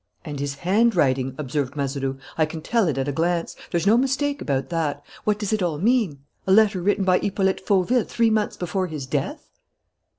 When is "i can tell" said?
2.35-2.87